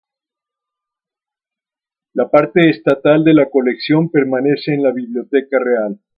[2.13, 5.99] La parte estatal de la colección permanece en la Biblioteca Real.